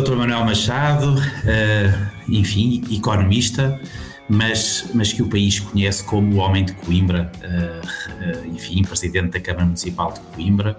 [0.00, 0.14] Dr.
[0.14, 3.80] Manuel Machado, uh, enfim, economista,
[4.28, 9.30] mas, mas que o país conhece como o homem de Coimbra, uh, uh, enfim, presidente
[9.30, 10.78] da Câmara Municipal de Coimbra.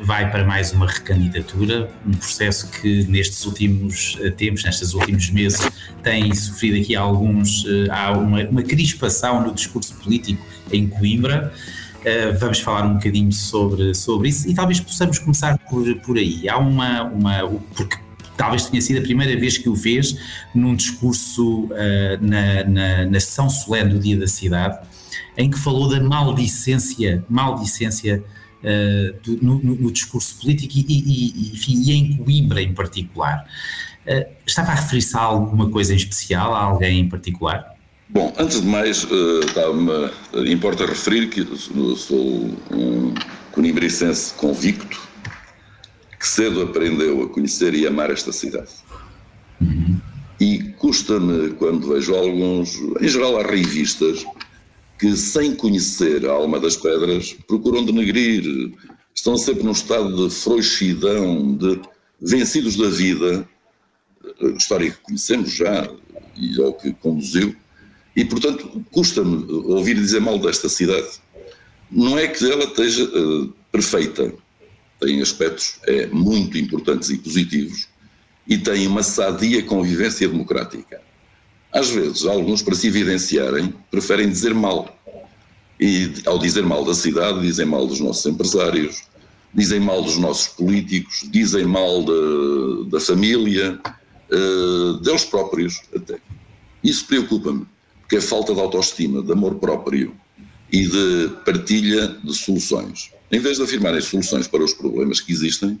[0.00, 5.60] vai para mais uma recandidatura, um processo que nestes últimos tempos, nestes últimos meses,
[6.02, 7.64] tem sofrido aqui alguns.
[7.90, 11.52] há uma, uma crispação no discurso político em Coimbra.
[11.98, 16.48] Uh, vamos falar um bocadinho sobre, sobre isso e talvez possamos começar por, por aí.
[16.48, 17.60] Há uma, uma.
[17.74, 17.98] Porque
[18.36, 20.16] talvez tenha sido a primeira vez que o fez
[20.54, 21.68] num discurso uh,
[22.20, 24.78] na, na, na sessão solene do Dia da Cidade,
[25.36, 28.22] em que falou da maldicência, maldicência
[28.62, 33.44] uh, do, no, no, discurso político e, e, e, enfim, e em Coimbra em particular.
[34.46, 37.77] estava a referir-se a alguma coisa em especial, a alguém em particular?
[38.10, 41.44] Bom, antes de mais, uh, importa referir que
[41.96, 43.14] sou um
[43.52, 45.08] conimbricense convicto
[46.18, 48.70] que cedo aprendeu a conhecer e amar esta cidade.
[49.60, 50.00] Uhum.
[50.40, 54.24] E custa-me quando vejo alguns, em geral há revistas,
[54.98, 58.72] que sem conhecer a alma das pedras procuram denegrir,
[59.14, 61.80] estão sempre num estado de frouxidão, de
[62.20, 63.48] vencidos da vida,
[64.56, 65.88] história que conhecemos já
[66.36, 67.54] e ao que conduziu,
[68.18, 71.06] e, portanto, custa-me ouvir dizer mal desta cidade.
[71.88, 74.34] Não é que ela esteja uh, perfeita,
[74.98, 77.86] tem aspectos é, muito importantes e positivos,
[78.44, 81.00] e tem uma sadia convivência democrática.
[81.72, 84.98] Às vezes, alguns, para se evidenciarem, preferem dizer mal.
[85.78, 89.04] E, ao dizer mal da cidade, dizem mal dos nossos empresários,
[89.54, 93.78] dizem mal dos nossos políticos, dizem mal da, da família,
[94.32, 96.18] uh, deles próprios até.
[96.82, 97.64] Isso preocupa-me
[98.08, 100.14] que é falta de autoestima, de amor próprio
[100.72, 103.10] e de partilha de soluções.
[103.30, 105.78] Em vez de afirmarem soluções para os problemas que existem,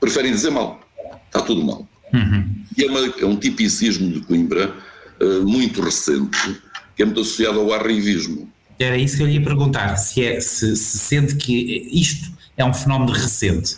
[0.00, 0.80] preferem dizer mal.
[1.26, 1.88] Está tudo mal.
[2.12, 2.48] Uhum.
[2.76, 4.72] E é, uma, é, um tipicismo de Coimbra
[5.20, 6.60] uh, muito recente,
[6.94, 8.48] que é muito associado ao arrivismo.
[8.78, 12.74] Era isso que eu ia perguntar, se, é, se, se sente que isto é um
[12.74, 13.76] fenómeno recente.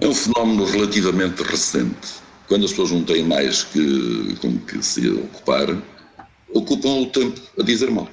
[0.00, 2.22] É um fenómeno relativamente recente.
[2.46, 5.76] Quando as pessoas não têm mais que, com que se ocupar,
[6.54, 8.08] ocupam o tempo a dizer mal.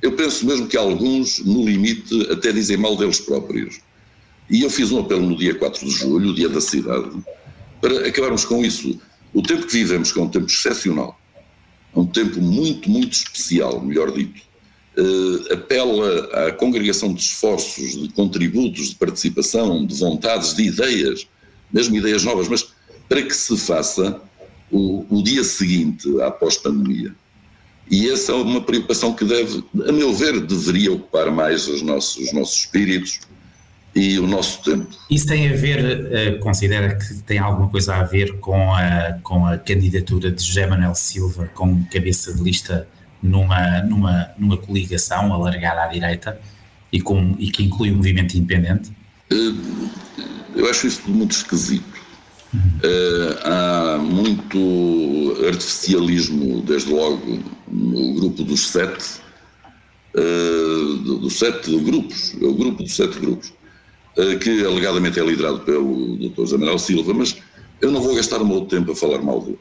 [0.00, 3.80] Eu penso mesmo que alguns, no limite, até dizem mal deles próprios.
[4.50, 7.10] E eu fiz um apelo no dia 4 de julho, o dia da cidade,
[7.80, 8.98] para acabarmos com isso.
[9.32, 11.18] O tempo que vivemos, que é um tempo excepcional,
[11.94, 14.42] é um tempo muito, muito especial, melhor dito,
[14.98, 21.26] uh, apela à congregação de esforços, de contributos, de participação, de vontades, de ideias,
[21.72, 22.72] mesmo ideias novas, mas
[23.08, 24.20] para que se faça
[24.70, 27.14] o, o dia seguinte à pós-pandemia.
[27.90, 32.16] E essa é uma preocupação que deve, a meu ver, deveria ocupar mais os nossos,
[32.16, 33.20] os nossos espíritos
[33.94, 34.88] e o nosso tempo.
[35.10, 39.46] Isso tem a ver, uh, considera que tem alguma coisa a ver com a, com
[39.46, 42.88] a candidatura de José Manuel Silva como cabeça de lista
[43.22, 46.40] numa, numa, numa coligação alargada à direita
[46.90, 48.90] e, com, e que inclui o movimento independente?
[49.30, 49.90] Uh,
[50.56, 52.00] eu acho isso muito esquisito.
[52.54, 54.58] Uh, há muito
[55.52, 59.20] artificialismo, desde logo, no grupo dos sete,
[60.14, 63.52] uh, dos sete grupos, é o grupo dos sete grupos,
[64.18, 66.46] uh, que alegadamente é liderado pelo Dr.
[66.46, 67.36] Zé Silva, mas
[67.80, 69.58] eu não vou gastar o meu tempo a falar mal dele.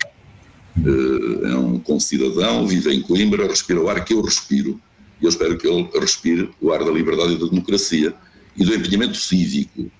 [1.43, 4.79] é um concidadão, vive em Coimbra, respira o ar que eu respiro,
[5.21, 8.13] e eu espero que ele respire o ar da liberdade e da democracia
[8.55, 9.91] e do empenhamento cívico,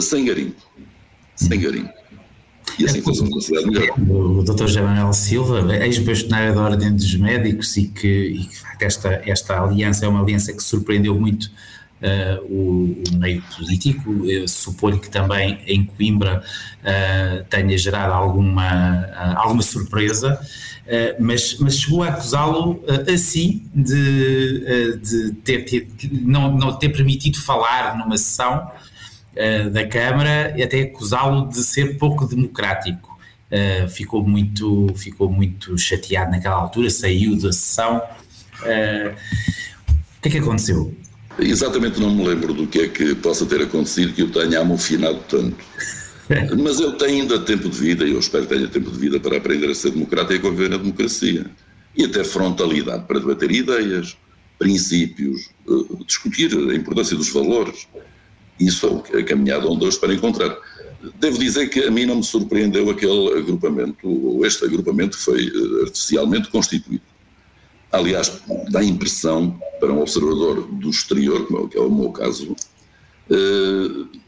[0.00, 0.60] sem garimpo.
[1.36, 1.99] Sem garimpo.
[2.78, 3.98] E assim fazemos uma cidade melhor.
[3.98, 4.66] O Dr.
[4.66, 8.48] José Manuel Silva, ex-bastonário da Ordem dos Médicos, e que, e
[8.78, 11.50] que esta, esta aliança é uma aliança que surpreendeu muito
[12.00, 14.24] uh, o, o, meio político.
[14.26, 16.42] Eu suponho que também em Coimbra
[16.80, 20.40] uh, tenha gerado alguma, uh, alguma surpresa.
[21.20, 22.82] mas, mas chegou a acusá-lo
[23.12, 28.68] assim de, de ter, ter, não, não ter permitido falar numa sessão
[29.36, 33.18] uh, da Câmara e até acusá-lo de ser pouco democrático.
[33.50, 37.98] Uh, ficou, muito, ficou muito chateado naquela altura, saiu da sessão.
[38.62, 39.14] Uh,
[40.18, 40.94] o que é que aconteceu?
[41.38, 45.18] Exatamente não me lembro do que é que possa ter acontecido que eu tenha amofinado
[45.28, 45.56] tanto.
[46.62, 49.18] Mas eu tenho ainda tempo de vida, e eu espero que tenha tempo de vida
[49.18, 51.46] para aprender a ser democrata e a conviver na democracia.
[51.96, 54.16] E até frontalidade para debater ideias,
[54.58, 55.50] princípios,
[56.06, 57.88] discutir a importância dos valores.
[58.60, 60.56] Isso é a caminhada onde eu espero encontrar.
[61.18, 65.82] Devo dizer que a mim não me surpreendeu aquele agrupamento, ou este agrupamento foi eh,
[65.84, 67.02] artificialmente constituído.
[67.90, 72.54] Aliás, dá a impressão, para um observador do exterior, como é o meu caso,
[73.30, 74.18] eh,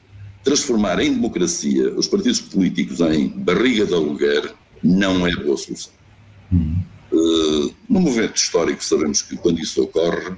[0.42, 5.92] transformar em democracia os partidos políticos em barriga de aluguer não é boa solução.
[7.12, 10.34] Uh, no momento histórico, sabemos que quando isso ocorre,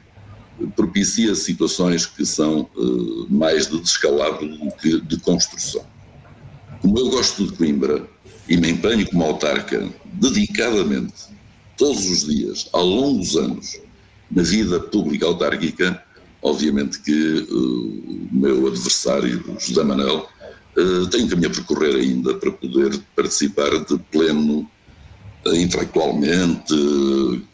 [0.76, 5.84] propicia situações que são uh, mais de descalabro do que de construção.
[6.80, 8.06] Como eu gosto de Coimbra
[8.48, 11.14] e me empenho como autarca dedicadamente,
[11.76, 13.80] todos os dias, ao longo dos anos,
[14.30, 16.02] na vida pública autárquica,
[16.42, 20.28] obviamente que uh, o meu adversário, José Manel,
[20.76, 24.68] uh, tem um caminho a percorrer ainda para poder participar de pleno
[25.46, 26.74] intelectualmente,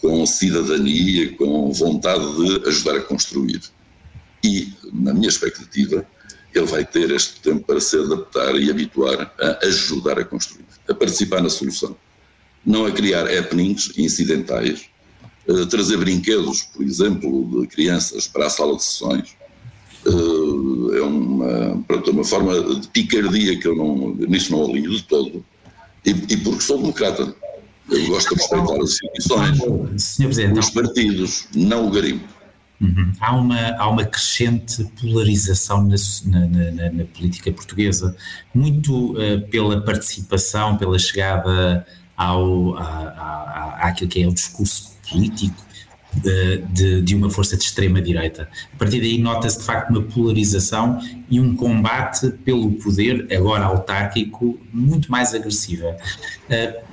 [0.00, 3.60] com cidadania, com vontade de ajudar a construir.
[4.44, 6.06] E, na minha expectativa,
[6.54, 10.94] ele vai ter este tempo para se adaptar e habituar a ajudar a construir, a
[10.94, 11.96] participar na solução.
[12.64, 14.90] Não a criar happenings incidentais,
[15.68, 19.34] trazer brinquedos, por exemplo, de crianças para a sala de sessões,
[20.06, 25.02] uh, é uma, pronto, uma forma de picardia que eu não, nisso não alinho de
[25.02, 25.44] todo,
[26.04, 27.34] e, e porque sou democrata.
[27.90, 32.40] Eu gosto de respeitar as instituições, os partidos, não o garimpo.
[32.80, 33.12] Uhum.
[33.20, 38.16] Há, uma, há uma crescente polarização na, na, na, na política portuguesa,
[38.54, 45.62] muito uh, pela participação, pela chegada ao, a, a, àquilo que é o discurso político
[46.14, 48.48] de, de, de, uma força de extrema-direita.
[48.74, 51.00] A partir daí nota-se de facto uma polarização
[51.30, 55.96] e um combate pelo poder, agora autárquico, muito mais agressiva.
[56.48, 56.89] Uh,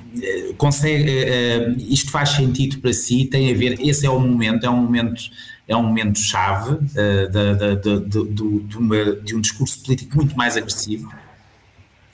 [0.56, 3.26] consegue, uh, isto faz sentido para si?
[3.26, 5.22] Tem a ver, esse é o momento, é um momento,
[5.66, 6.86] é um momento chave uh,
[7.30, 11.12] de, de, de, uma, de um discurso político muito mais agressivo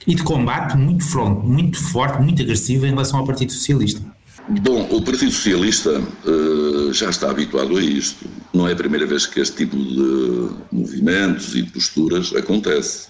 [0.06, 4.02] e de combate muito, front, muito forte, muito agressivo em relação ao Partido Socialista.
[4.46, 8.26] Bom, o Partido Socialista uh, já está habituado a isto.
[8.52, 13.08] Não é a primeira vez que este tipo de movimentos e de posturas acontece.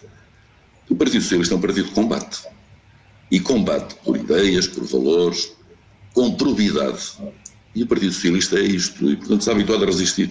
[0.88, 2.53] O Partido Socialista é um partido de combate.
[3.34, 5.52] E combate por ideias, por valores,
[6.12, 7.14] com probidade.
[7.75, 9.10] E o Partido Socialista é isto.
[9.10, 10.31] E, portanto, está habituado a resistir.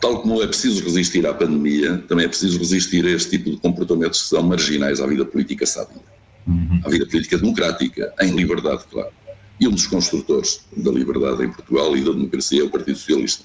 [0.00, 3.58] Tal como é preciso resistir à pandemia, também é preciso resistir a este tipo de
[3.58, 6.02] comportamentos que são marginais à vida política sábia.
[6.48, 6.80] Uhum.
[6.84, 9.12] À vida política democrática, em liberdade, claro.
[9.60, 13.44] E um dos construtores da liberdade em Portugal e da democracia é o Partido Socialista.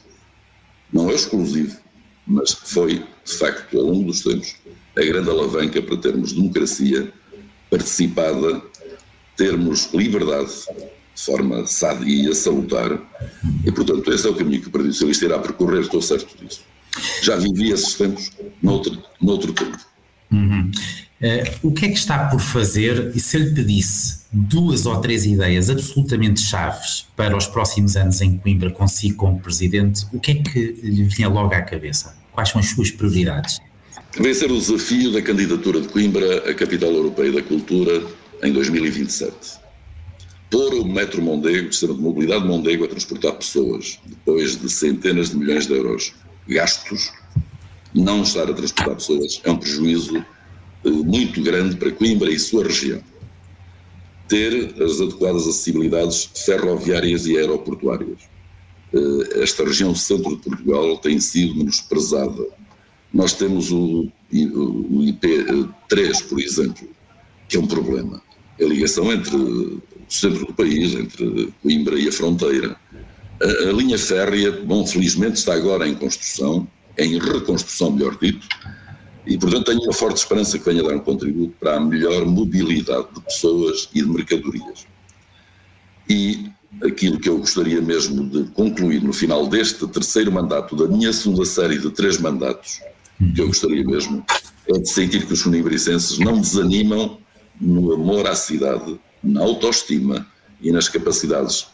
[0.92, 1.78] Não é exclusivo,
[2.26, 4.56] mas foi, de facto, ao longo dos tempos,
[4.98, 7.14] a grande alavanca para termos democracia
[7.70, 8.62] participada,
[9.36, 10.52] termos liberdade
[11.14, 12.98] de forma sadia, salutar,
[13.66, 16.62] e, portanto, esse é o caminho que o Partido Socialista irá percorrer, estou certo disso.
[17.22, 18.32] Já vivi esses tempos
[18.62, 19.78] noutro, noutro tempo.
[20.32, 20.72] Uhum.
[21.22, 25.00] Uh, o que é que está por fazer e se eu lhe pedisse duas ou
[25.00, 30.32] três ideias absolutamente chaves para os próximos anos em Coimbra consigo como presidente, o que
[30.32, 32.16] é que lhe vinha logo à cabeça?
[32.32, 33.60] Quais são as suas prioridades?
[34.20, 38.02] Vencer o desafio da candidatura de Coimbra à Capital Europeia da Cultura
[38.44, 39.62] em 2027.
[40.50, 45.30] Pôr o metro Mondego, o sistema de mobilidade Mondego, a transportar pessoas, depois de centenas
[45.30, 46.14] de milhões de euros
[46.48, 47.12] gastos,
[47.94, 52.64] não estar a transportar pessoas é um prejuízo eh, muito grande para Coimbra e sua
[52.64, 53.02] região.
[54.28, 58.20] Ter as adequadas acessibilidades ferroviárias e aeroportuárias.
[58.94, 62.46] Eh, esta região centro de Portugal tem sido menosprezada.
[63.14, 66.88] Nós temos o, o IP3, por exemplo,
[67.48, 68.22] que é um problema.
[68.60, 72.76] A ligação entre o centro do país, entre Coimbra e a fronteira.
[73.42, 76.68] A, a linha férrea, bom, felizmente está agora em construção,
[76.98, 78.48] em reconstrução, melhor dito,
[79.26, 83.08] e, portanto, tenho uma forte esperança que venha dar um contributo para a melhor mobilidade
[83.14, 84.86] de pessoas e de mercadorias.
[86.10, 86.50] E
[86.84, 91.46] aquilo que eu gostaria mesmo de concluir no final deste terceiro mandato, da minha segunda
[91.46, 92.82] série de três mandatos,
[93.36, 94.26] que eu gostaria mesmo,
[94.68, 97.20] é de sentir que os funimbricenses não desanimam
[97.62, 100.28] no amor à cidade, na autoestima
[100.60, 101.68] e nas capacidades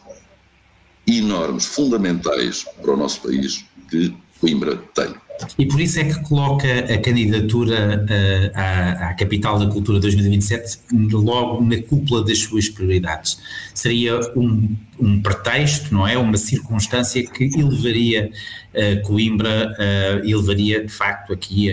[1.06, 5.14] enormes, fundamentais para o nosso país que Coimbra tem.
[5.58, 10.78] E por isso é que coloca a candidatura uh, à, à, Capital da Cultura 2027
[11.12, 13.38] logo na cúpula das suas prioridades.
[13.72, 16.18] Seria um, um pretexto, não é?
[16.18, 18.30] Uma circunstância que elevaria
[18.74, 21.72] uh, Coimbra, uh, elevaria de facto aqui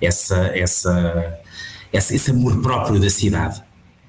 [0.00, 1.40] essa, essa,
[1.92, 3.62] essa, esse amor próprio da cidade,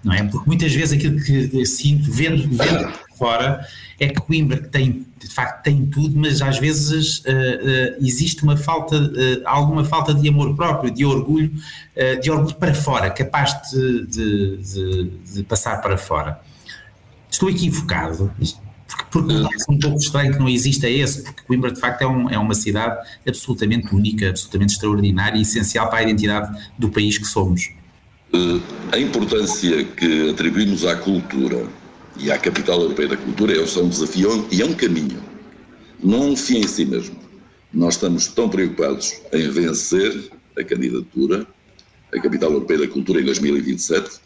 [0.04, 0.24] não é?
[0.24, 3.66] Porque muitas vezes aquilo que sinto, vendo, vendo fora,
[4.00, 8.58] é que Coimbra tem de facto tem tudo, mas às vezes uh, uh, existe uma
[8.58, 11.52] falta, uh, alguma falta de amor próprio, de orgulho,
[12.22, 16.40] de orgulho para fora, capaz de, de, de, de, passar para fora.
[17.30, 18.34] Estou equivocado,
[19.12, 22.08] porque Porque é um pouco estranho que não exista esse, porque Coimbra de facto é,
[22.08, 27.18] um, é uma cidade absolutamente única, absolutamente extraordinária e essencial para a identidade do país
[27.18, 27.70] que somos.
[28.34, 31.66] Uh, a importância que atribuímos à cultura
[32.18, 35.22] e à capital europeia da cultura é um desafio e é um caminho,
[36.02, 37.20] não um fim em si mesmo.
[37.74, 41.46] Nós estamos tão preocupados em vencer a candidatura
[42.14, 44.20] a capital europeia da cultura em 2027,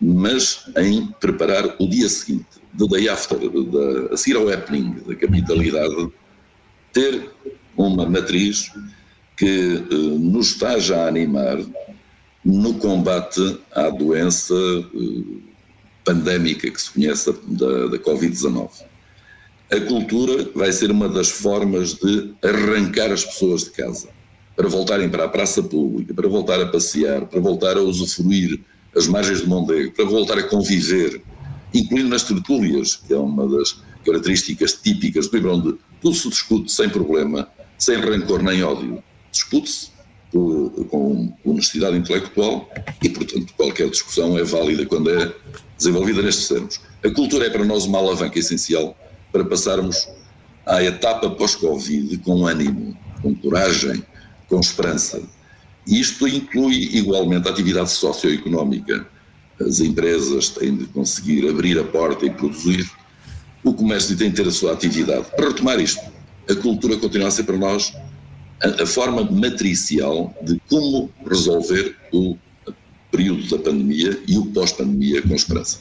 [0.00, 2.46] mas em preparar o dia seguinte,
[2.76, 6.08] the day after, de, a seguir ao happening da capitalidade,
[6.92, 7.30] ter
[7.76, 8.70] uma matriz
[9.36, 11.58] que eh, nos está já a animar
[12.44, 15.40] no combate à doença eh,
[16.04, 18.70] pandémica que se conhece da, da Covid-19.
[19.72, 24.08] A cultura vai ser uma das formas de arrancar as pessoas de casa,
[24.54, 28.60] para voltarem para a praça pública, para voltar a passear, para voltar a usufruir
[28.96, 31.22] as margens do Mondego, para voltar a conviver,
[31.72, 36.70] incluindo nas tertúlias, que é uma das características típicas do livro, onde tudo se discute
[36.70, 37.48] sem problema,
[37.78, 39.02] sem rancor nem ódio.
[39.32, 39.94] Discute-se
[40.90, 42.68] com honestidade intelectual
[43.02, 45.32] e, portanto, qualquer discussão é válida quando é
[45.76, 46.80] desenvolvida nestes termos.
[47.04, 48.96] A cultura é para nós uma alavanca essencial
[49.32, 50.08] para passarmos
[50.66, 54.02] à etapa pós-Covid com ânimo, com coragem,
[54.48, 55.22] com esperança.
[55.86, 59.06] Isto inclui igualmente a atividade socioeconómica.
[59.60, 62.90] As empresas têm de conseguir abrir a porta e produzir,
[63.62, 65.26] o comércio tem de ter a sua atividade.
[65.36, 66.00] Para retomar isto,
[66.48, 67.94] a cultura continua a ser para nós
[68.62, 72.36] a, a forma matricial de como resolver o
[73.14, 75.78] período da pandemia e o pós-pandemia com esperança.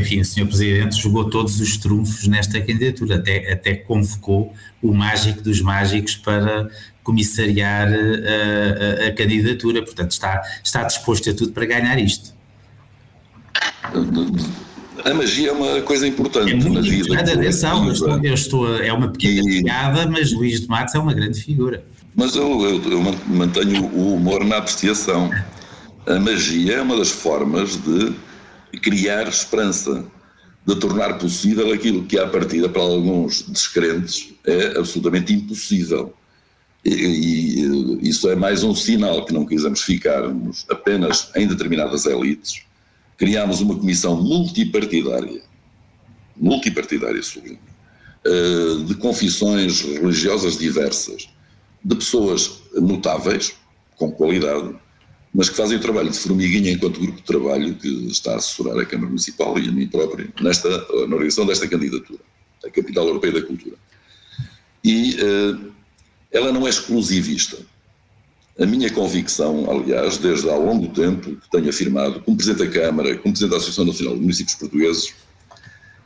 [0.00, 0.46] Enfim, o Sr.
[0.46, 6.68] Presidente jogou todos os trunfos nesta candidatura, até, até convocou o mágico dos mágicos para
[7.02, 12.32] comissariar a, a, a candidatura, portanto está, está disposto a tudo para ganhar isto.
[15.04, 17.18] A magia é uma coisa importante é na vida.
[17.18, 19.62] Atenção, eu estou, eu estou, é uma pequena e...
[19.62, 21.84] piada, mas Luís de Matos é uma grande figura.
[22.14, 25.30] Mas eu, eu, eu mantenho o humor na apreciação.
[26.06, 28.14] A magia é uma das formas de
[28.78, 30.04] criar esperança,
[30.66, 36.12] de tornar possível aquilo que, à partida, para alguns descrentes, é absolutamente impossível.
[36.84, 42.62] E, e, isso é mais um sinal que não quisemos ficarmos apenas em determinadas elites.
[43.16, 45.40] Criámos uma comissão multipartidária,
[46.36, 47.58] multipartidária, sublinho,
[48.26, 51.30] eh, de confissões religiosas diversas,
[51.82, 53.54] de pessoas notáveis,
[53.96, 54.74] com qualidade,
[55.34, 58.78] mas que fazem o trabalho de formiguinha enquanto grupo de trabalho que está a assessorar
[58.78, 62.20] a Câmara Municipal e a mim próprio nesta, na organização desta candidatura,
[62.64, 63.76] a Capital Europeia da Cultura.
[64.84, 65.72] E uh,
[66.30, 67.58] ela não é exclusivista.
[68.56, 73.16] A minha convicção, aliás, desde há longo tempo que tenho afirmado, como Presidente da Câmara,
[73.16, 75.12] como Presidente da Associação Nacional de Municípios Portugueses,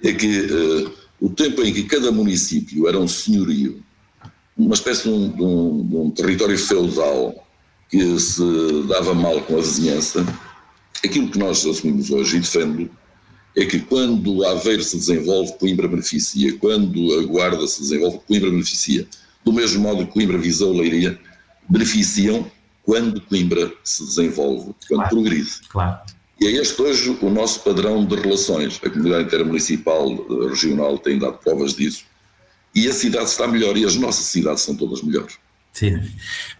[0.02, 3.82] é que uh, o tempo em que cada município era um senhorio,
[4.56, 7.46] uma espécie de um, de um, de um território feudal
[7.88, 8.42] que se
[8.88, 10.24] dava mal com a vizinhança,
[11.04, 12.90] aquilo que nós assumimos hoje e defendo
[13.56, 19.06] é que quando Aveiro se desenvolve, Coimbra beneficia, quando a Guarda se desenvolve, Coimbra beneficia.
[19.44, 21.18] Do mesmo modo que Coimbra, Viseu, Leiria
[21.68, 22.48] beneficiam
[22.82, 25.50] quando Coimbra se desenvolve, quando claro, progride.
[25.68, 26.00] Claro.
[26.40, 28.80] E é este hoje o nosso padrão de relações.
[28.84, 32.04] A comunidade intermunicipal, eh, regional, tem dado provas disso.
[32.74, 35.36] E a cidade está melhor e as nossas cidades são todas melhores.
[35.78, 36.00] Sim.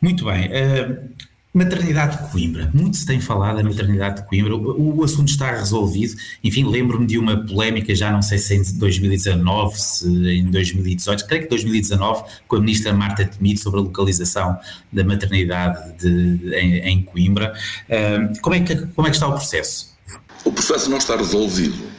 [0.01, 0.47] Muito bem.
[0.47, 1.09] Uh,
[1.53, 2.71] maternidade de Coimbra.
[2.73, 4.55] Muito se tem falado da maternidade de Coimbra.
[4.55, 6.15] O, o assunto está resolvido.
[6.45, 11.43] Enfim, lembro-me de uma polémica, já não sei se em 2019, se em 2018, creio
[11.43, 14.57] que 2019, com a ministra Marta Temido sobre a localização
[14.93, 17.53] da maternidade de, em, em, Coimbra.
[17.89, 19.99] Uh, como, é que, como é que está o processo?
[20.45, 21.99] O processo não está resolvido.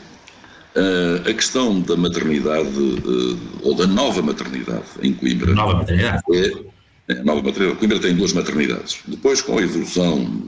[0.74, 5.54] Uh, a questão da maternidade, uh, ou da nova maternidade em Coimbra.
[5.54, 6.24] Nova maternidade.
[6.32, 6.79] É,
[7.24, 7.80] nova maternidade.
[7.80, 9.00] Coimbra tem duas maternidades.
[9.08, 10.44] Depois, com a evolução,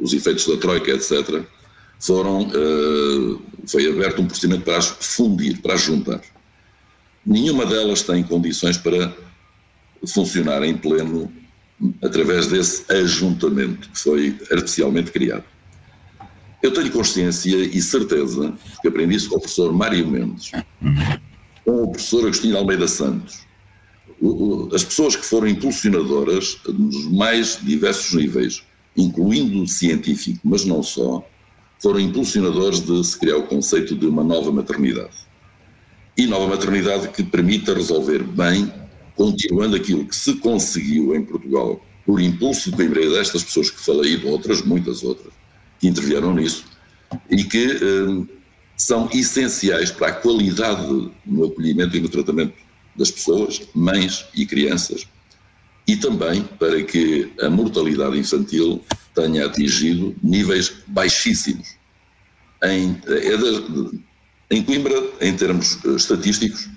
[0.00, 1.42] os efeitos da Troika, etc.,
[2.00, 6.20] foram, uh, foi aberto um procedimento para as fundir, para as juntar.
[7.24, 9.14] Nenhuma delas tem condições para
[10.06, 11.32] funcionar em pleno
[12.02, 15.44] através desse ajuntamento que foi artificialmente criado.
[16.62, 20.50] Eu tenho consciência e certeza, que aprendi isso com o professor Mário Mendes,
[21.64, 23.40] com o professor Agostinho Almeida Santos,
[24.72, 28.64] as pessoas que foram impulsionadoras nos mais diversos níveis,
[28.96, 31.26] incluindo o científico, mas não só,
[31.80, 35.16] foram impulsionadores de se criar o conceito de uma nova maternidade.
[36.16, 38.72] E nova maternidade que permita resolver bem,
[39.16, 44.14] continuando aquilo que se conseguiu em Portugal, por impulso de Coimbra destas pessoas que falei
[44.14, 45.32] e de outras, muitas outras,
[45.78, 46.64] que intervieram nisso,
[47.30, 48.34] e que eh,
[48.76, 52.63] são essenciais para a qualidade no acolhimento e no tratamento
[52.96, 55.06] das pessoas, mães e crianças,
[55.86, 58.82] e também para que a mortalidade infantil
[59.14, 61.76] tenha atingido níveis baixíssimos.
[62.62, 64.00] Em, é de,
[64.50, 66.68] em Coimbra, em termos eh, estatísticos,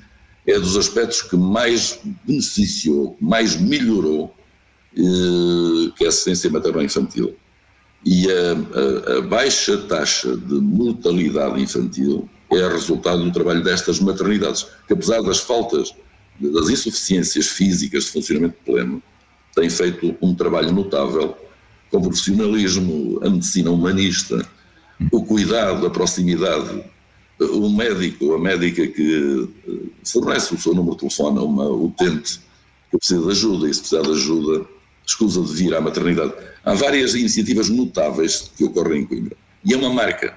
[0.45, 4.33] é dos aspectos que mais beneficiou, mais melhorou
[4.95, 7.35] eh, que a assistência materno-infantil.
[8.05, 14.65] E a, a, a, baixa taxa de mortalidade infantil é resultado do trabalho destas maternidades,
[14.87, 15.93] que apesar das faltas,
[16.39, 19.01] das insuficiências físicas de funcionamento pleno,
[19.55, 21.35] têm feito um trabalho notável
[21.89, 24.47] com profissionalismo, a medicina humanista,
[25.11, 26.83] o cuidado, a proximidade.
[27.39, 32.39] O médico, a médica que eh, fornece o seu número de telefone a uma utente
[32.89, 34.65] que precisa de ajuda e se precisar de ajuda,
[35.05, 36.33] escusa de vir à maternidade.
[36.65, 39.37] Há várias iniciativas notáveis que ocorrem em Coimbra.
[39.63, 40.35] E é uma marca.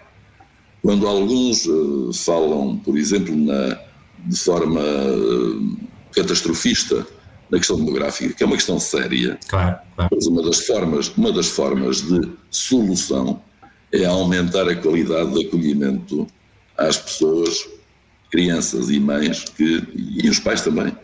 [0.83, 3.78] Quando alguns uh, falam, por exemplo, na,
[4.26, 5.78] de forma uh,
[6.14, 7.07] catastrofista
[7.50, 10.11] na questão demográfica, que é uma questão séria, claro, claro.
[10.14, 13.43] mas uma das formas, uma das formas de solução
[13.93, 16.26] é aumentar a qualidade de acolhimento
[16.79, 17.69] às pessoas,
[18.31, 20.97] crianças e mães, que, e os pais também,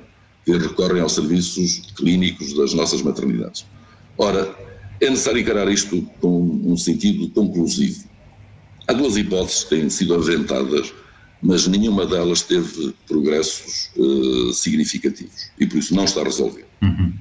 [0.45, 3.67] que recorrem aos serviços clínicos das nossas maternidades.
[4.17, 4.55] Ora,
[5.01, 8.05] é necessário encarar isto com um sentido conclusivo.
[8.87, 10.95] Há duas hipóteses que têm sido aventadas
[11.43, 16.67] mas nenhuma delas teve progressos uh, significativos e por isso não está resolvido.
[16.83, 17.13] Uhum.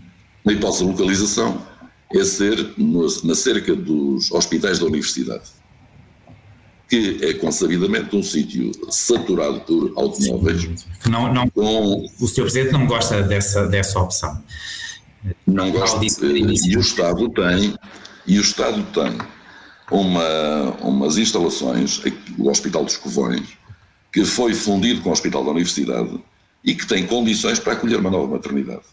[0.43, 1.61] Na hipótese de localização,
[2.13, 5.43] é ser no, na cerca dos hospitais da universidade,
[6.87, 10.85] que é consabidamente um sítio saturado por automóveis.
[11.09, 12.41] Não, não, com, o Sr.
[12.41, 14.43] Presidente não gosta dessa, dessa opção.
[15.47, 17.75] Não gosta, e o Estado tem,
[18.27, 19.17] e o Estado tem
[19.89, 22.01] uma, umas instalações,
[22.37, 23.57] o Hospital dos Covões,
[24.15, 26.17] que foi fundido com o Hospital da Universidade
[26.63, 28.83] e que tem condições para acolher uma nova maternidade.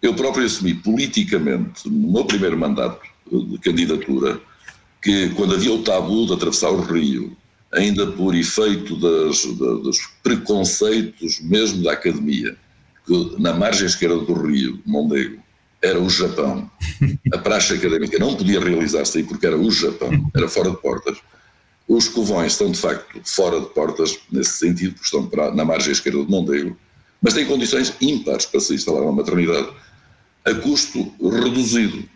[0.00, 4.40] Eu próprio assumi politicamente, no meu primeiro mandato de candidatura,
[5.02, 7.36] que quando havia o tabu de atravessar o rio,
[7.72, 12.56] ainda por efeito das, dos preconceitos mesmo da academia,
[13.04, 15.42] que na margem esquerda do rio, Mondego,
[15.82, 16.70] era o Japão.
[17.34, 21.18] A praxe académica não podia realizar-se aí porque era o Japão, era fora de portas.
[21.90, 25.90] Os covões estão, de facto, fora de portas, nesse sentido, porque estão para, na margem
[25.90, 26.76] esquerda do Mondego,
[27.20, 29.68] mas têm condições ímpares para se instalar uma maternidade
[30.44, 32.08] a custo reduzido,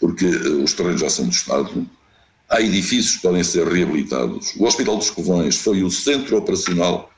[0.00, 1.88] porque eh, os terrenos já são do Estado,
[2.48, 4.56] há edifícios que podem ser reabilitados.
[4.56, 7.08] O Hospital dos Covões foi o centro operacional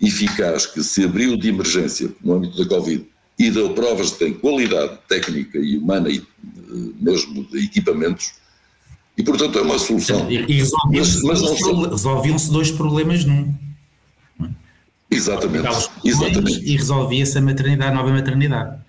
[0.00, 3.06] eficaz que se abriu de emergência no âmbito da Covid
[3.38, 6.22] e deu provas de que tem qualidade técnica e humana e eh,
[7.00, 8.41] mesmo de equipamentos
[9.22, 10.28] e, portanto, é uma solução.
[10.28, 10.62] E,
[11.92, 13.54] resolviam-se dois problemas num.
[15.08, 15.68] Exatamente.
[16.04, 16.64] Exatamente.
[16.64, 18.80] E resolvia-se a maternidade, a nova maternidade.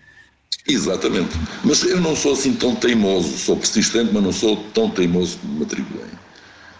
[0.68, 1.38] Exatamente.
[1.64, 5.54] Mas eu não sou assim tão teimoso, sou persistente, mas não sou tão teimoso como
[5.54, 6.14] me atribuem.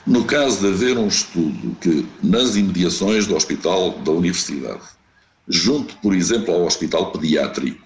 [0.08, 4.82] No caso de haver um estudo que, nas imediações do hospital da universidade,
[5.48, 7.86] junto, por exemplo, ao hospital pediátrico,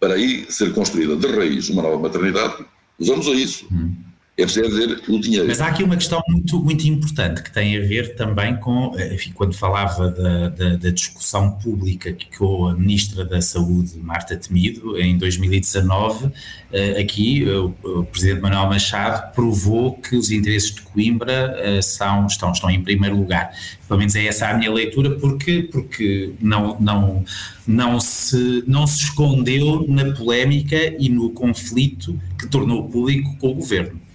[0.00, 2.64] para aí ser construída de raiz uma nova maternidade,
[2.98, 3.66] vamos a isso.
[3.70, 3.94] Hum
[4.38, 5.46] é ver o dinheiro.
[5.46, 9.32] Mas há aqui uma questão muito, muito importante que tem a ver também com, enfim,
[9.34, 15.16] quando falava da, da, da discussão pública que a Ministra da Saúde, Marta Temido, em
[15.16, 16.30] 2019,
[16.70, 22.52] eh, aqui o Presidente Manuel Machado provou que os interesses de Coimbra eh, são, estão,
[22.52, 23.54] estão em primeiro lugar.
[23.88, 27.24] Pelo menos é essa a minha leitura, porque, porque não, não,
[27.66, 33.54] não, se, não se escondeu na polémica e no conflito que tornou público com o
[33.54, 34.05] Governo.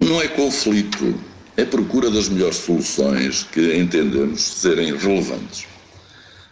[0.00, 1.18] Não é conflito,
[1.56, 5.66] é procura das melhores soluções que entendemos serem relevantes.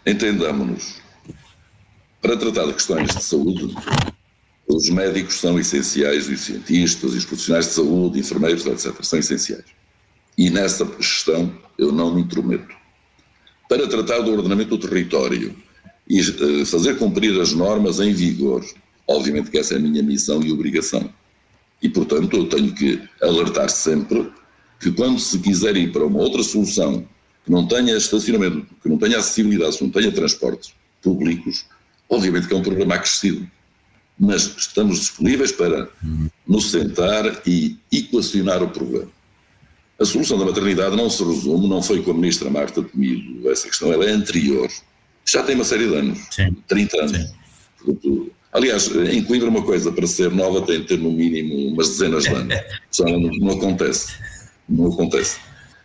[0.05, 0.97] Entendamos-nos.
[2.21, 3.75] Para tratar de questões de saúde,
[4.67, 9.65] os médicos são essenciais, os cientistas, os profissionais de saúde, enfermeiros, etc., são essenciais.
[10.37, 12.75] E nessa gestão eu não me intrometo.
[13.69, 15.55] Para tratar do ordenamento do território
[16.09, 18.65] e eh, fazer cumprir as normas em vigor,
[19.07, 21.13] obviamente que essa é a minha missão e obrigação.
[21.87, 24.29] E, portanto, eu tenho que alertar sempre
[24.81, 27.07] que quando se quiser ir para uma outra solução
[27.45, 31.65] que não tenha estacionamento, que não tenha acessibilidade, que não tenha transportes públicos,
[32.09, 33.49] obviamente que é um problema acrescido.
[34.19, 35.89] Mas estamos disponíveis para
[36.45, 39.13] nos sentar e equacionar o problema.
[40.01, 43.69] A solução da maternidade não se resume, não foi com a ministra Marta Temido essa
[43.69, 44.69] questão, ela é anterior.
[45.25, 46.57] Já tem uma série de anos, Sim.
[46.67, 47.33] 30 anos.
[47.79, 51.91] Portanto, Aliás, em Coimbra uma coisa, para ser nova tem de ter no mínimo umas
[51.91, 52.57] dezenas de anos.
[52.91, 54.15] Só não, não acontece.
[54.67, 55.39] Não acontece.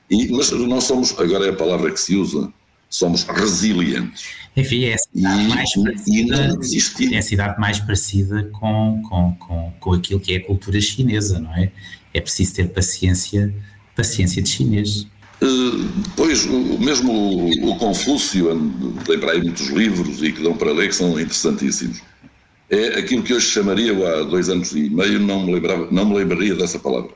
[0.09, 2.49] E, mas nós somos, agora é a palavra que se usa,
[2.89, 4.23] somos resilientes.
[4.55, 9.73] Enfim, é a cidade, e, mais, parecida, é a cidade mais parecida com, com, com,
[9.77, 11.71] com aquilo que é a cultura chinesa, não é?
[12.13, 13.53] É preciso ter paciência,
[13.95, 15.07] paciência de chinês.
[15.41, 18.47] Uh, pois, o, mesmo o, o Confúcio,
[19.05, 22.01] tem para aí muitos livros e que dão para ler que são interessantíssimos.
[22.71, 26.15] É aquilo que hoje chamaria, há dois anos e meio, não me, lembrava, não me
[26.15, 27.11] lembraria dessa palavra.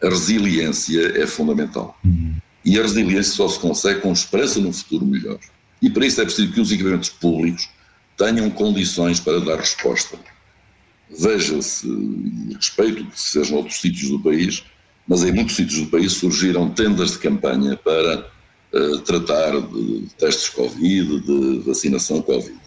[0.00, 1.98] A resiliência é fundamental.
[2.04, 2.36] Uhum.
[2.64, 5.40] E a resiliência só se consegue com esperança num futuro melhor.
[5.82, 7.68] E para isso é preciso que os equipamentos públicos
[8.16, 10.16] tenham condições para dar resposta.
[11.10, 11.88] Veja-se,
[12.54, 14.62] respeito que sejam outros sítios do país,
[15.08, 18.30] mas em muitos sítios do país surgiram tendas de campanha para
[18.72, 22.61] uh, tratar de testes Covid, de vacinação Covid.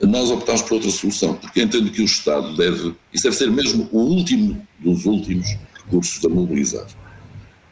[0.00, 3.88] Nós optámos por outra solução, porque entendo que o Estado deve, isso deve ser mesmo
[3.90, 6.86] o último dos últimos recursos a mobilizar.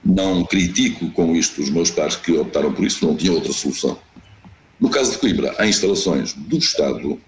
[0.04, 3.96] Não critico com isto os meus pares que optaram por isso, não tinham outra solução.
[4.80, 7.18] No caso de Coimbra, há instalações do Estado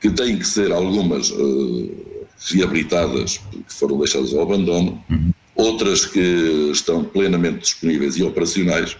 [0.00, 5.32] que têm que ser algumas uh, reabilitadas, porque foram deixadas ao abandono, uhum.
[5.54, 8.96] outras que estão plenamente disponíveis e operacionais,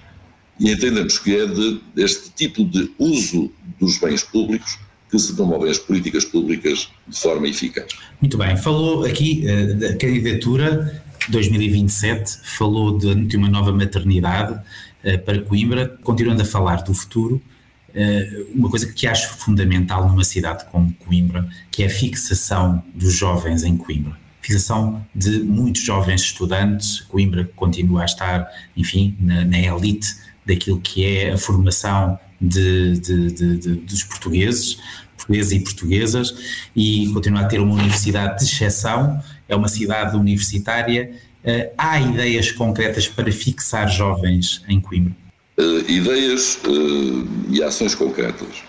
[0.59, 4.79] e entendemos que é de, deste tipo de uso dos bens públicos
[5.11, 7.87] que se promovem as políticas públicas de forma eficaz.
[8.21, 15.19] Muito bem, falou aqui uh, da candidatura 2027, falou de, de uma nova maternidade uh,
[15.25, 17.43] para Coimbra, continuando a falar do futuro,
[17.91, 23.15] uh, uma coisa que acho fundamental numa cidade como Coimbra, que é a fixação dos
[23.15, 24.19] jovens em Coimbra.
[24.41, 31.05] Fixação de muitos jovens estudantes, Coimbra continua a estar, enfim, na, na elite daquilo que
[31.05, 34.79] é a formação de, de, de, dos portugueses,
[35.17, 36.35] portugueses e portuguesas,
[36.75, 41.13] e continua a ter uma universidade de exceção, é uma cidade universitária.
[41.45, 45.15] Uh, há ideias concretas para fixar jovens em Coimbra?
[45.59, 48.63] Uh, ideias uh, e ações concretas.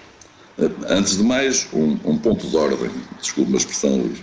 [0.87, 4.19] antes de mais, um, um, ponto de ordem, desculpe uma expressão, Luís,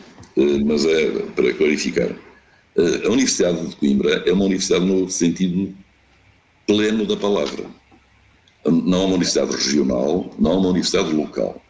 [0.64, 2.10] mas é para clarificar.
[3.04, 5.74] a Universidade de Coimbra é uma universidade no sentido
[6.66, 7.64] pleno da palavra
[8.64, 11.62] não é uma universidade regional, não é uma universidade local.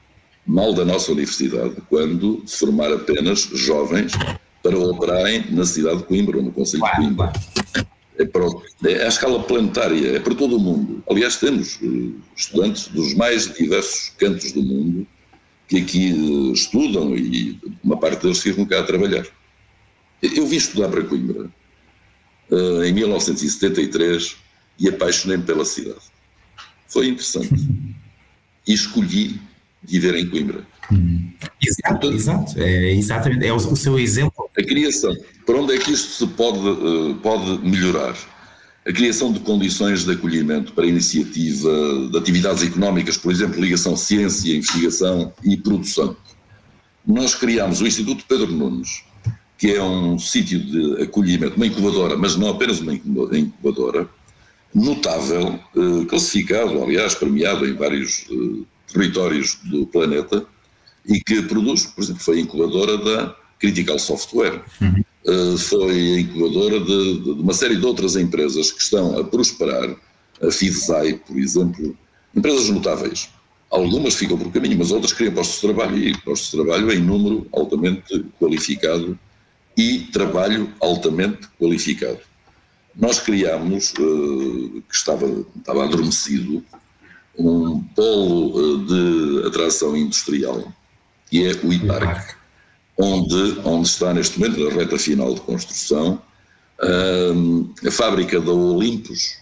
[0.47, 4.13] Mal da nossa universidade quando formar apenas jovens
[4.63, 7.33] para operarem na cidade de Coimbra, ou no Conselho de Coimbra.
[8.19, 8.45] É, para,
[8.87, 11.03] é a escala planetária, é para todo o mundo.
[11.09, 15.07] Aliás, temos eh, estudantes dos mais diversos cantos do mundo
[15.69, 19.25] que aqui eh, estudam e uma parte deles ficam cá a trabalhar.
[20.21, 21.49] Eu vim estudar para Coimbra
[22.51, 24.37] eh, em 1973
[24.81, 26.01] e apaixonei-me pela cidade.
[26.89, 27.55] Foi interessante.
[28.67, 29.41] E escolhi
[29.83, 30.67] viver em Coimbra.
[30.91, 31.31] Hum.
[31.61, 32.61] Exato, exato.
[32.61, 33.47] É, exatamente.
[33.47, 34.49] É o, o, seu exemplo.
[34.57, 35.15] A criação.
[35.47, 38.17] Para onde é que isto se pode, uh, pode melhorar?
[38.87, 41.71] A criação de condições de acolhimento para a iniciativa
[42.11, 46.17] de atividades económicas, por exemplo, ligação ciência, investigação e produção.
[47.07, 49.03] Nós criámos o Instituto Pedro Nunes,
[49.59, 54.09] que é um sítio de acolhimento, uma incubadora, mas não apenas uma incubadora,
[54.75, 60.45] notável, eh, classificado, aliás, premiado em vários eh, territórios do planeta
[61.07, 65.03] e que produz, por exemplo, foi a incubadora da Critical Software, uhum.
[65.29, 69.95] Eh, foi a incubadora de, de, uma série de outras empresas que estão a prosperar,
[70.41, 71.97] a Fidzai, por exemplo,
[72.35, 73.29] empresas notáveis.
[73.71, 77.01] Algumas ficam por caminho, mas outras criam postos de trabalho e postos de trabalho em
[77.01, 79.19] número altamente qualificado
[79.77, 82.21] e trabalho altamente qualificado.
[82.99, 85.25] Nós criámos, uh, que estava,
[85.57, 86.65] estava adormecido,
[87.39, 90.73] um polo uh, de atração industrial,
[91.31, 92.35] que é o IPARC,
[92.99, 96.21] onde, onde está neste momento, na reta final de construção,
[96.83, 99.39] uh, a fábrica da Olympus,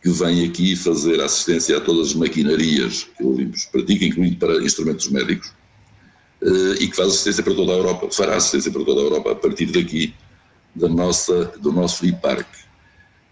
[0.00, 4.62] que vem aqui fazer assistência a todas as maquinarias que o Olympus pratica, incluindo para
[4.62, 5.52] instrumentos médicos,
[6.78, 9.34] e que faz assistência para toda a Europa, fará assistência para toda a Europa a
[9.34, 10.14] partir daqui,
[10.76, 12.63] da nossa, do nosso IPARC.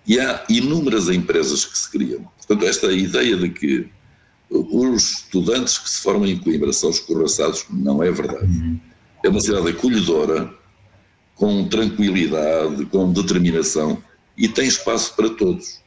[0.07, 2.29] E há inúmeras empresas que se criam.
[2.39, 3.89] Portanto, esta ideia de que
[4.51, 8.81] os estudantes que se formam em Coimbra são escorraçados não é verdade.
[9.25, 10.53] É uma cidade acolhedora,
[11.37, 14.03] com tranquilidade, com determinação
[14.37, 15.81] e tem espaço para todos.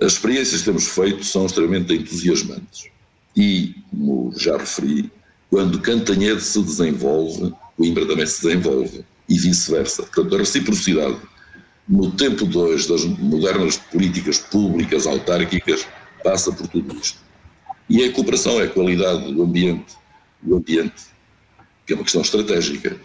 [0.00, 2.88] As experiências que temos feito são extremamente entusiasmantes.
[3.36, 5.10] E, como já referi,
[5.50, 10.02] quando Cantanhede se desenvolve, Coimbra também se desenvolve e vice-versa.
[10.04, 11.16] Portanto, a reciprocidade
[11.88, 15.86] no tempo de hoje das modernas políticas públicas autárquicas,
[16.22, 17.18] passa por tudo isto.
[17.88, 19.94] E a cooperação é a qualidade do ambiente,
[20.42, 21.06] do ambiente,
[21.86, 23.00] que é uma questão estratégica.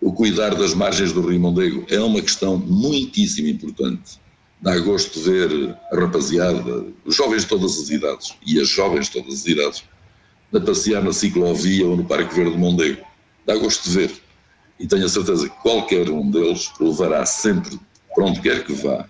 [0.00, 4.20] O cuidar das margens do Rio Mondego é uma questão muitíssimo importante.
[4.60, 9.06] dá gosto de ver a rapaziada, os jovens de todas as idades e as jovens
[9.06, 9.84] de todas as idades,
[10.52, 13.04] a passear na ciclovia ou no Parque Verde de Mondego.
[13.44, 14.12] Dá gosto de ver.
[14.78, 17.78] E tenho a certeza que qualquer um deles levará sempre,
[18.18, 19.08] para onde quer que vá,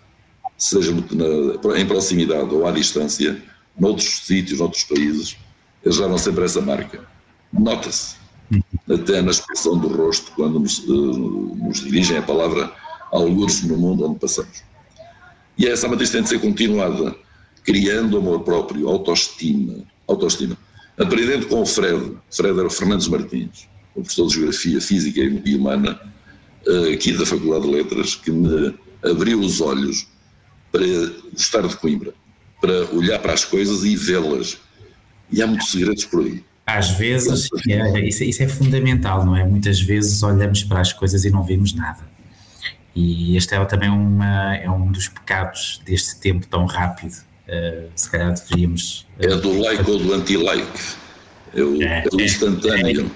[0.59, 3.43] seja na, em proximidade ou à distância,
[3.79, 5.39] noutros sítios, noutros países,
[5.83, 7.07] eles levam sempre essa marca.
[7.51, 8.17] Nota-se,
[8.87, 12.71] até na expressão do rosto, quando nos, uh, nos dirigem a palavra
[13.11, 14.63] alguns no mundo onde passamos.
[15.57, 17.17] E essa matriz tem de ser continuada,
[17.65, 20.55] criando amor próprio, autoestima, autoestima.
[20.99, 25.55] Aprendendo com o Fred, Fred era o Fernandes Martins, o professor de Geografia Física e
[25.55, 25.99] Humana,
[26.67, 30.07] eh, aqui da Faculdade de Letras, que me abriu os olhos
[30.71, 30.85] para
[31.33, 32.13] gostar de Coimbra,
[32.61, 34.59] para olhar para as coisas e vê-las.
[35.31, 36.45] E há muitos segredos por aí.
[36.67, 39.43] Às vezes, é, isso, isso, é fundamental, não é?
[39.43, 42.01] Muitas vezes olhamos para as coisas e não vemos nada.
[42.95, 47.15] E este é também uma, é um dos pecados deste tempo tão rápido.
[47.49, 49.07] Uh, se calhar deveríamos.
[49.19, 50.81] Uh, é do like ou do anti-like.
[51.55, 53.11] É o, é, é o instantâneo.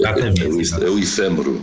[0.00, 1.62] É, é, o, é o efêmero.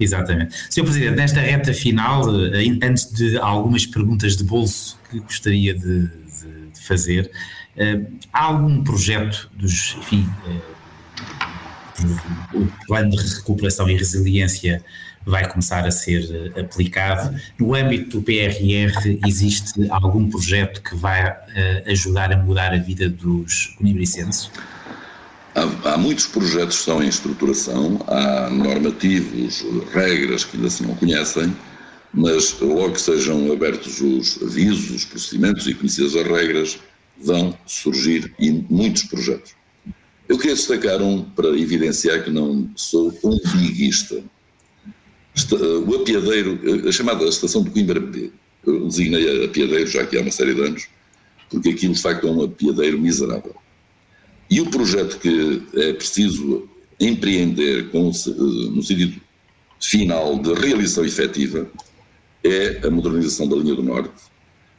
[0.00, 0.54] Exatamente.
[0.70, 0.84] Sr.
[0.84, 2.22] Presidente, nesta reta final,
[2.54, 7.30] eh, antes de algumas perguntas de bolso que gostaria de, de, de fazer,
[8.32, 10.28] há algum projeto dos, enfim,
[12.52, 14.82] o plano de recuperação e resiliência
[15.24, 17.36] vai começar a ser eh, aplicado.
[17.58, 21.36] No âmbito do PRR, existe algum projeto que vai
[21.86, 24.50] ajudar a mudar a vida dos coimbricenses?
[25.58, 30.94] Há, há, muitos projetos que estão em estruturação, há normativos, regras que ainda se não
[30.94, 31.52] conhecem,
[32.14, 36.78] mas logo que sejam abertos os avisos, os procedimentos e conhecidas as regras,
[37.20, 38.32] vão surgir
[38.70, 39.52] muitos projetos.
[40.28, 44.22] Eu queria destacar um para evidenciar que não sou um biguista
[45.86, 48.30] o apiadeiro, a chamada estação de Coimbra B,
[48.66, 50.88] eu designei apiadeiro já aqui há uma série de anos,
[51.48, 53.54] porque aquilo de facto é um apiadeiro miserável.
[54.50, 59.20] E o projeto que é preciso empreender com, no sentido
[59.80, 61.70] final de realização efetiva
[62.42, 64.14] é a modernização da linha do Norte,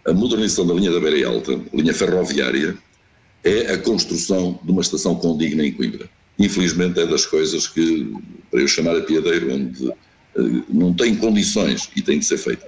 [0.05, 2.77] a modernização da linha da Beira Alta, linha ferroviária,
[3.43, 6.10] é a construção de uma estação condigna em Coimbra.
[6.38, 8.13] Infelizmente é das coisas que,
[8.49, 12.67] para eu chamar a piadeiro, onde eh, não tem condições e tem de ser feita.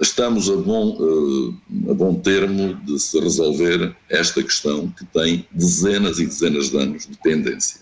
[0.00, 6.18] Estamos a bom, eh, a bom termo de se resolver esta questão que tem dezenas
[6.18, 7.80] e dezenas de anos de pendência.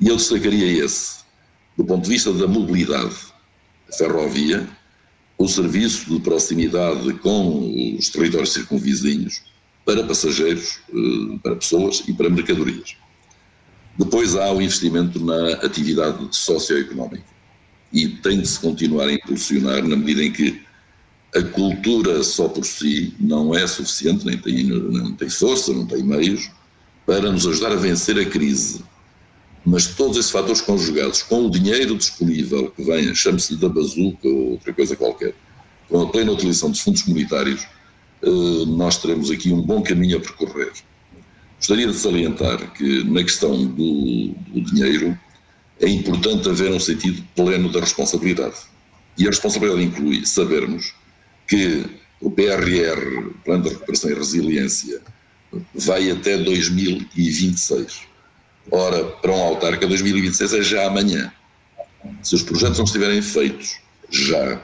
[0.00, 1.18] E eu destacaria esse,
[1.76, 3.14] do ponto de vista da mobilidade,
[3.90, 4.66] a ferrovia,
[5.36, 9.42] o serviço de proximidade com os territórios circunvizinhos
[9.84, 12.96] para passageiros, eh, para pessoas e para mercadorias.
[13.98, 17.36] Depois há o investimento na atividade socioeconómica
[17.92, 20.65] e tem de se continuar a impulsionar na medida em que
[21.36, 26.02] a cultura só por si não é suficiente, nem tem, não tem força, não tem
[26.02, 26.50] meios
[27.04, 28.82] para nos ajudar a vencer a crise.
[29.64, 34.52] Mas todos esses fatores conjugados com o dinheiro disponível que vem, chame-se da bazuca ou
[34.52, 35.34] outra coisa qualquer,
[35.88, 37.66] com a plena utilização dos fundos comunitários,
[38.22, 40.72] eh, nós teremos aqui um bom caminho a percorrer.
[41.58, 45.18] Gostaria de salientar que na questão do, do dinheiro,
[45.80, 48.56] é importante haver um sentido pleno da responsabilidade.
[49.18, 50.94] E a responsabilidade inclui sabermos
[51.46, 51.84] que
[52.20, 55.00] o PRR, Plano de Recuperação e Resiliência,
[55.74, 58.00] vai até 2026.
[58.70, 61.32] Ora, para um autarca, 2026 é já amanhã.
[62.22, 63.78] Se os projetos não estiverem feitos
[64.10, 64.60] já,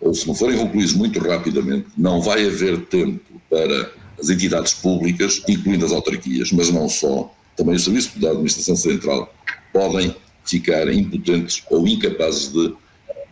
[0.00, 5.42] ou se não forem concluídos muito rapidamente, não vai haver tempo para as entidades públicas,
[5.48, 9.32] incluindo as autarquias, mas não só, também o Serviço da Administração Central,
[9.72, 12.74] podem ficar impotentes ou incapazes de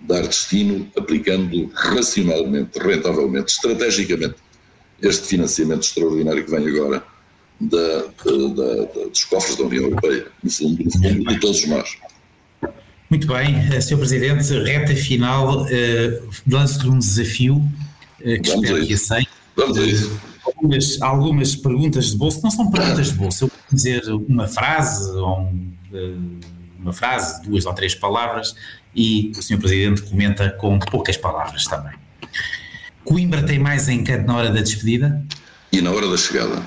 [0.06, 4.36] dar destino aplicando racionalmente, rentavelmente, estrategicamente
[5.00, 7.02] este financiamento extraordinário que vem agora
[7.60, 11.96] da, da, da, dos cofres da União Europeia, no fundo, no fundo de todos nós.
[13.10, 13.98] Muito bem, eh, Sr.
[13.98, 15.66] Presidente, reta final, uh,
[16.50, 17.62] lanço-lhe um desafio uh,
[18.20, 19.30] que Vamos espero que aceite.
[19.54, 20.20] Vamos a isso.
[20.46, 25.10] Algumas, algumas perguntas de bolso, não são perguntas de bolso, eu vou dizer uma frase
[25.16, 26.40] ou um,
[26.80, 28.56] uma frase, duas ou três palavras,
[28.94, 29.59] e o Sr.
[29.59, 31.94] Presidente comenta com poucas palavras também.
[33.05, 35.24] Coimbra tem mais encanto na hora da despedida?
[35.72, 36.62] E na hora da chegada.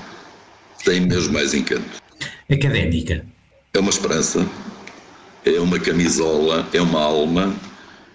[0.84, 2.02] Tem mesmo mais encanto.
[2.50, 3.26] Académica.
[3.74, 4.48] É uma esperança,
[5.46, 7.56] é uma camisola, é uma alma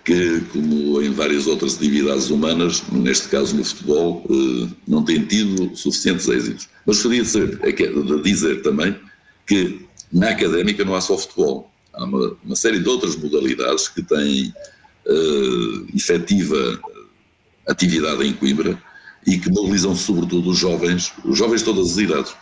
[0.05, 5.75] que, como em várias outras atividades humanas, neste caso no futebol, eh, não tem tido
[5.77, 6.69] suficientes êxitos.
[6.87, 8.97] Mas gostaria de dizer, é de dizer também
[9.47, 14.03] que na académica não há só futebol há uma, uma série de outras modalidades que
[14.03, 14.53] têm
[15.07, 16.81] uh, efetiva
[17.67, 18.81] atividade em Coimbra
[19.27, 22.35] e que mobilizam sobretudo os jovens, os jovens de todas as idades.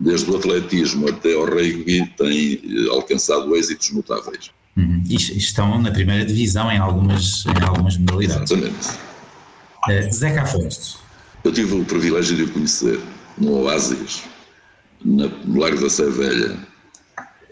[0.00, 4.52] Desde o atletismo até ao rugby têm eh, alcançado êxitos notáveis.
[4.76, 5.02] Uhum.
[5.08, 8.52] E estão na primeira divisão em algumas, em algumas modalidades.
[8.52, 8.88] Exatamente.
[9.88, 11.00] Uh, Zeca Afonso.
[11.42, 13.00] Eu tive o privilégio de o conhecer
[13.36, 14.22] no Oásis,
[15.04, 16.56] no Largo da Sé Velha.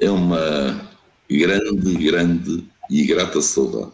[0.01, 0.86] É uma
[1.31, 3.93] grande, grande e grata saudade.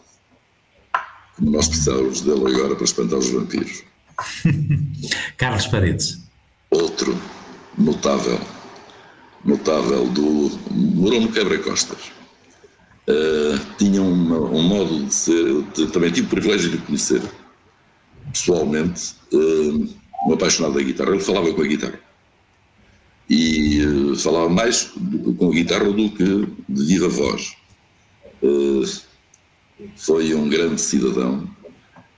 [1.36, 3.82] Como nós precisávamos dele agora para espantar os vampiros.
[5.36, 6.18] Carlos Paredes.
[6.70, 7.18] Outro
[7.76, 8.38] notável,
[9.44, 10.50] notável do.
[10.70, 12.12] morou no Quebra-Costas.
[13.08, 15.64] Uh, tinha uma, um modo de ser.
[15.92, 17.22] Também tive o privilégio de conhecer
[18.32, 19.88] pessoalmente, uh,
[20.26, 21.10] um apaixonado da guitarra.
[21.10, 21.98] Ele falava com a guitarra.
[23.34, 24.92] E uh, falava mais
[25.38, 27.56] com guitarra do que de viva voz.
[29.96, 31.48] foi um grande cidadão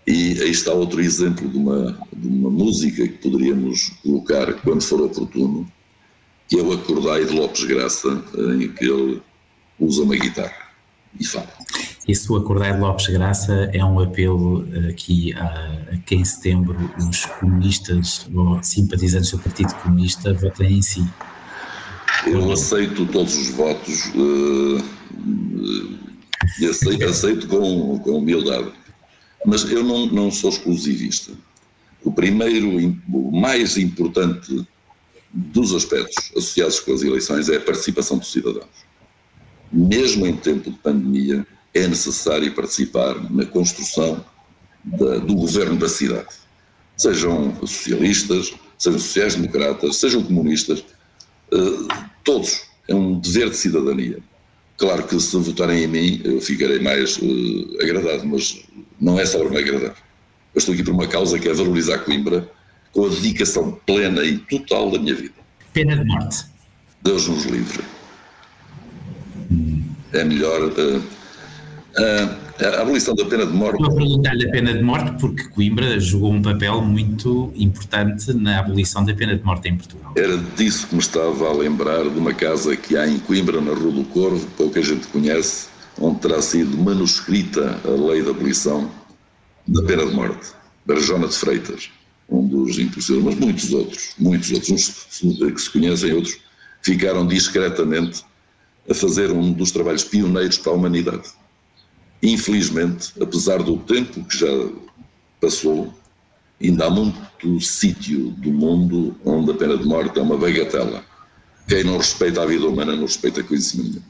[0.06, 5.00] e aí está outro exemplo de uma, de uma música que poderíamos colocar quando for
[5.00, 5.70] oportuno,
[6.48, 8.22] que é o Acordai de Lopes Graça,
[8.60, 9.22] em que ele
[9.78, 10.68] usa uma guitarra
[11.18, 11.48] e fala.
[12.06, 15.44] Esse o Acordai de Lopes Graça é um apelo aqui a,
[15.92, 21.06] a que em setembro os comunistas ou simpatizantes do Partido Comunista votem em si.
[22.26, 25.98] Eu aceito todos os votos uh, uh,
[26.60, 28.72] e aceito, aceito com, com humildade
[29.44, 31.32] mas eu não, não sou exclusivista.
[32.02, 34.66] O primeiro, o mais importante
[35.32, 38.84] dos aspectos associados com as eleições é a participação dos cidadãos.
[39.70, 44.24] Mesmo em tempo de pandemia, é necessário participar na construção
[44.84, 46.28] da, do governo da cidade.
[46.96, 50.84] Sejam socialistas, sejam sociais-democratas, sejam comunistas,
[51.52, 52.62] eh, todos.
[52.86, 54.18] É um dever de cidadania.
[54.76, 58.64] Claro que se votarem em mim, eu ficarei mais uh, agradado, mas
[59.00, 59.96] não é só para me agradar.
[60.54, 62.50] Eu estou aqui por uma causa que é valorizar Coimbra
[62.92, 65.34] com a dedicação plena e total da minha vida.
[65.72, 66.44] Pena de morte.
[67.02, 67.82] Deus nos livre.
[70.12, 70.70] É melhor.
[70.72, 71.02] Uh,
[71.96, 73.80] a abolição da pena de morte.
[73.80, 78.60] Estou a perguntar-lhe a pena de morte porque Coimbra jogou um papel muito importante na
[78.60, 80.12] abolição da pena de morte em Portugal.
[80.16, 83.72] Era disso que me estava a lembrar de uma casa que há em Coimbra, na
[83.72, 85.68] Rua do Corvo, pouca gente conhece,
[86.00, 88.90] onde terá sido manuscrita a lei da abolição
[89.66, 90.52] da pena de morte.
[90.86, 91.90] Barjona de Freitas,
[92.28, 96.38] um dos impulsores, mas muitos outros, muitos outros, uns que se conhecem, outros
[96.82, 98.22] ficaram discretamente
[98.88, 101.22] a fazer um dos trabalhos pioneiros para a humanidade.
[102.24, 104.70] Infelizmente, apesar do tempo que já
[105.38, 105.92] passou,
[106.60, 111.04] ainda há muito sítio do mundo onde a pena de morte é uma bagatela.
[111.68, 114.02] Quem não respeita a vida humana não respeita coisa nenhuma,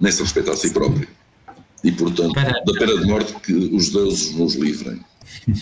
[0.00, 1.06] nem se respeita a si próprio.
[1.84, 2.60] E, portanto, Para...
[2.60, 5.00] da pena de morte que os deuses nos livrem.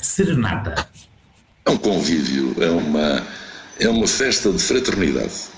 [0.00, 0.88] Serenata.
[1.64, 3.26] É um convívio, é uma,
[3.80, 5.50] é uma festa de fraternidade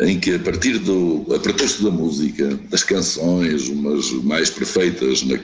[0.00, 5.38] em que a partir do a pretexto da música, das canções, umas mais perfeitas na,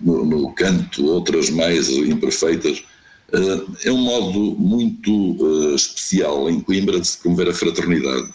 [0.00, 2.84] no, no, canto, outras mais imperfeitas,
[3.32, 5.10] uh, é um modo muito
[5.42, 8.32] uh, especial em Coimbra de se promover a fraternidade,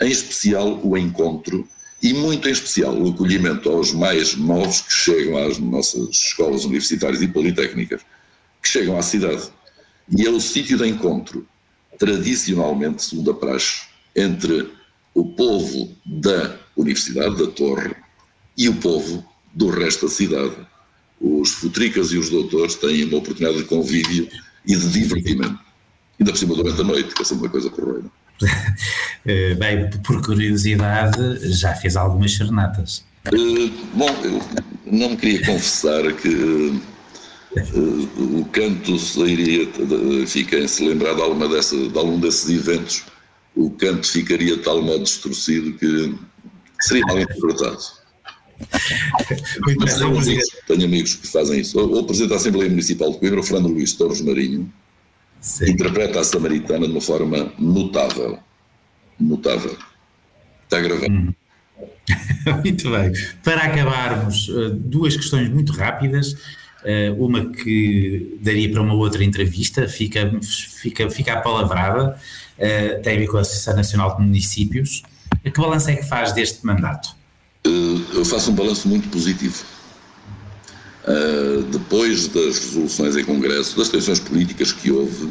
[0.00, 1.66] em especial o encontro
[2.02, 7.22] e muito em especial o acolhimento aos mais novos que chegam às nossas escolas universitárias
[7.22, 8.00] e politécnicas,
[8.62, 9.42] que chegam à cidade.
[10.16, 11.46] E é o sítio de encontro,
[11.98, 13.82] tradicionalmente, segundo a praxe,
[14.16, 14.79] entre
[15.20, 17.94] o povo da Universidade da Torre
[18.56, 20.56] e o povo do resto da cidade.
[21.20, 24.26] Os futricas e os doutores têm uma oportunidade de convívio
[24.66, 25.58] e de divertimento.
[26.18, 28.10] Ainda por cima durante a noite, que é sempre uma coisa porreira.
[29.26, 33.04] Eh, bem, por curiosidade, já fez algumas serenatas.
[33.26, 34.40] Uh, bom, eu
[34.90, 36.80] não me queria confessar que uh,
[38.38, 38.96] o canto
[39.28, 39.68] iria,
[40.26, 43.04] fiquem-se lembrar de, alguma dessa, de algum desses eventos
[43.54, 46.14] o canto ficaria de tal modo distorcido que
[46.80, 47.78] seria mal interpretado.
[49.78, 51.78] Mas tenho amigos, tenho amigos que fazem isso.
[51.78, 54.70] O, o Presidente da Assembleia Municipal de Coimbra, o Fernando Luís Torres Marinho,
[55.40, 55.70] Sim.
[55.70, 58.38] interpreta a Samaritana de uma forma notável.
[59.18, 59.76] Notável.
[60.64, 61.12] Está gravado.
[61.12, 61.34] Hum.
[62.64, 63.12] muito bem.
[63.42, 66.36] Para acabarmos, eh, duas questões muito rápidas.
[66.84, 72.18] Eh, uma que daria para uma outra entrevista, fica, fica, fica apalavrada
[72.60, 75.02] uh, tem a ver com a Associação Nacional de Municípios.
[75.42, 77.20] Que balanço é que faz deste mandato?
[77.66, 79.64] Uh, eu faço um balanço muito positivo.
[81.04, 85.26] Uh, depois das resoluções em Congresso, das tensões políticas que houve,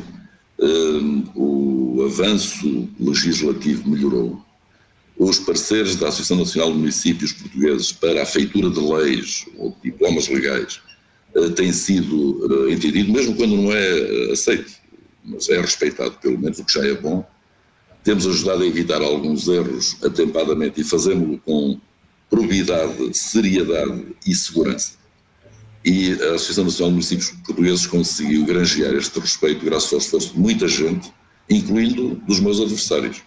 [0.59, 4.43] uh, o avanço legislativo melhorou.
[5.17, 10.27] Os parceiros da Associação Nacional de Municípios Portugueses para a feitura de leis ou diplomas
[10.29, 10.79] legais
[11.55, 14.71] tem sido entendido, mesmo quando não é aceito,
[15.29, 17.25] mas é respeitado, pelo menos, o que já é bom.
[18.03, 21.79] Temos ajudado a evitar alguns erros atempadamente e fazemos-lo com
[22.29, 24.93] probidade, seriedade e segurança.
[25.83, 30.39] E a Associação Nacional de Municípios Portugueses conseguiu granjear este respeito graças ao esforço de
[30.39, 31.11] muita gente,
[31.49, 33.21] incluindo dos meus adversários.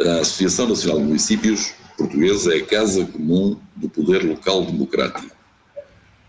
[0.00, 5.34] A Associação Nacional de Municípios Portugueses é a casa comum do poder local democrático,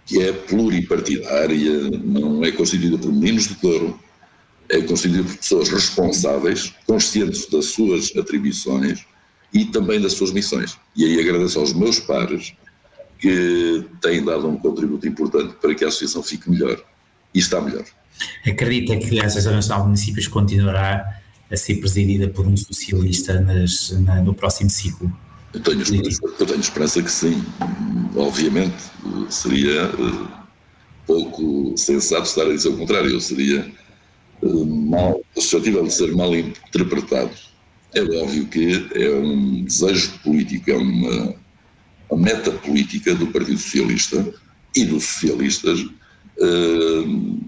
[0.05, 3.99] que é pluripartidária, não é constituída por meninos de coro,
[4.69, 9.05] é constituída por pessoas responsáveis, conscientes das suas atribuições
[9.53, 10.77] e também das suas missões.
[10.95, 12.53] E aí agradeço aos meus pares
[13.19, 16.83] que têm dado um contributo importante para que a associação fique melhor
[17.33, 17.85] e está melhor.
[18.45, 23.91] Acredita que a Associação Nacional de Municípios continuará a ser presidida por um socialista nas,
[23.91, 25.11] na, no próximo ciclo?
[25.53, 27.43] Eu tenho, esperança, eu tenho esperança que sim.
[28.15, 28.75] Obviamente,
[29.29, 30.27] seria eh,
[31.05, 33.09] pouco sensato estar a dizer o contrário.
[33.09, 33.71] Eu seria
[34.41, 37.31] mal, suscetível de ser mal interpretado.
[37.93, 41.35] É óbvio que é um desejo político, é uma,
[42.09, 44.33] uma meta política do Partido Socialista
[44.75, 47.39] e dos socialistas uh,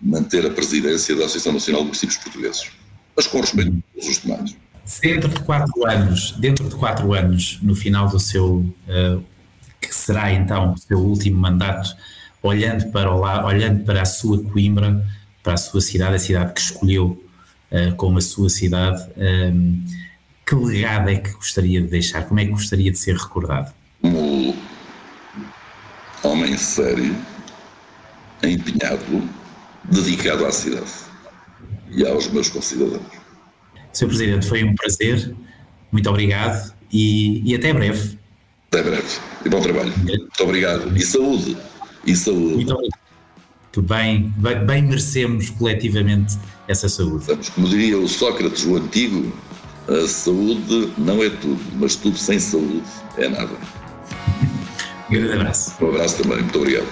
[0.00, 2.70] manter a presidência da Associação Nacional de Municípios Portugueses,
[3.16, 4.56] mas com respeito a todos os demais.
[5.02, 9.24] Dentro de quatro anos, dentro de quatro anos, no final do seu, uh,
[9.80, 11.96] que será então o seu último mandato,
[12.40, 15.04] olhando para, o, olhando para a sua Coimbra,
[15.46, 17.24] para a sua cidade, a cidade que escolheu
[17.70, 19.80] uh, como a sua cidade, um,
[20.44, 22.26] que legado é que gostaria de deixar?
[22.26, 23.72] Como é que gostaria de ser recordado?
[24.02, 24.56] Como
[26.24, 27.14] homem sério,
[28.42, 29.22] empenhado,
[29.84, 30.90] dedicado à cidade
[31.92, 33.06] e aos meus concidadãos.
[33.92, 34.08] Sr.
[34.08, 35.32] Presidente, foi um prazer,
[35.92, 38.18] muito obrigado e, e até breve.
[38.66, 39.96] Até breve e bom trabalho.
[39.96, 41.56] Muito obrigado e saúde.
[42.04, 42.56] E saúde.
[42.56, 43.05] Muito obrigado.
[43.76, 47.26] Muito bem, bem, bem merecemos coletivamente essa saúde.
[47.54, 49.30] Como diria o Sócrates, o antigo,
[49.86, 52.82] a saúde não é tudo, mas tudo sem saúde
[53.18, 53.52] é nada.
[55.10, 55.74] Um grande abraço.
[55.78, 56.86] Um abraço também, muito obrigado.